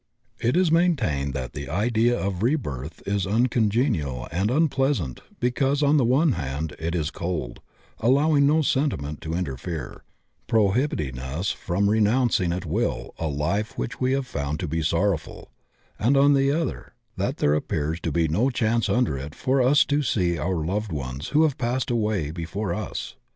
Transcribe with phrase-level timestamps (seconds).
[0.39, 4.27] RBCOGNinON IN HEAVEN 71 It is maintained that the idea of rebirth is uncon genial
[4.31, 7.59] and unpleasant because on the one hand it is cold,
[7.99, 10.03] allowing no sentiment to interfere,
[10.47, 15.51] prohibiting us from renouncing at will a life which we have found to be sorrowful;
[15.99, 19.85] and on the other, that there appears to be no chance under it for us
[19.85, 23.13] to see our loved ones who have passed away before us.